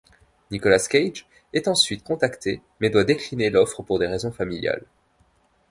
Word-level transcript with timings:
Nicolas 0.49 0.79
Cage 0.87 1.27
est 1.53 1.67
ensuite 1.67 2.03
contacté 2.03 2.63
mais 2.79 2.89
doit 2.89 3.03
décliner 3.03 3.51
l'offre 3.51 3.83
pour 3.83 3.99
des 3.99 4.07
raisons 4.07 4.31
familiales. 4.31 4.87